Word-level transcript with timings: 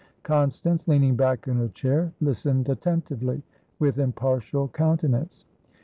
Constance, 0.23 0.87
leaning 0.87 1.15
back 1.15 1.47
in 1.47 1.57
her 1.57 1.67
chair, 1.67 2.11
listened 2.21 2.67
attentively, 2.69 3.43
with 3.77 3.99
impartial 3.99 4.67
countenance. 4.67 5.45